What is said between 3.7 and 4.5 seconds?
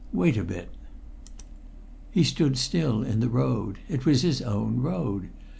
It was his